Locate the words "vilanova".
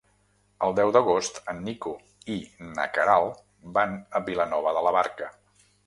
4.31-4.77